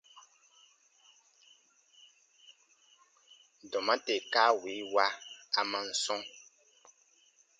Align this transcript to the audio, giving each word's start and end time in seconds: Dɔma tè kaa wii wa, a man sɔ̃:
Dɔma 3.71 3.93
tè 4.05 4.15
kaa 4.33 4.51
wii 4.61 4.81
wa, 4.93 5.05
a 5.59 5.61
man 5.71 5.87
sɔ̃: 6.03 6.19